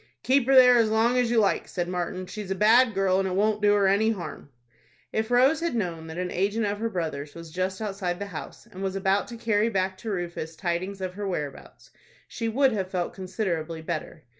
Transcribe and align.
"Keep 0.23 0.47
her 0.47 0.55
there 0.55 0.77
as 0.77 0.89
long 0.89 1.15
as 1.15 1.29
you 1.29 1.37
like," 1.37 1.67
said 1.67 1.87
Martin. 1.87 2.25
"She's 2.25 2.49
a 2.49 2.55
bad 2.55 2.95
girl, 2.95 3.19
and 3.19 3.27
it 3.27 3.35
won't 3.35 3.61
do 3.61 3.75
her 3.75 3.87
any 3.87 4.09
harm." 4.09 4.49
If 5.13 5.29
Rose 5.29 5.59
had 5.59 5.75
known 5.75 6.07
that 6.07 6.17
an 6.17 6.31
agent 6.31 6.65
of 6.65 6.79
her 6.79 6.89
brother's 6.89 7.35
was 7.35 7.51
just 7.51 7.79
outside 7.79 8.17
the 8.17 8.25
house, 8.25 8.65
and 8.65 8.81
was 8.81 8.95
about 8.95 9.27
to 9.27 9.37
carry 9.37 9.69
back 9.69 9.99
to 9.99 10.09
Rufus 10.09 10.55
tidings 10.55 11.01
of 11.01 11.13
her 11.13 11.27
whereabouts, 11.27 11.91
she 12.27 12.49
would 12.49 12.71
have 12.71 12.89
felt 12.89 13.13
considerably 13.13 13.83
better. 13.83 14.23